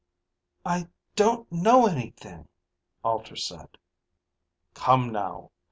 [0.65, 2.47] "I don't know anything,"
[3.03, 3.77] Alter said.
[4.73, 5.51] "Come now.